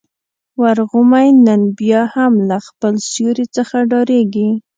[0.61, 4.49] ورغومی نن بيا هم له خپل سیوري څخه ډارېږي.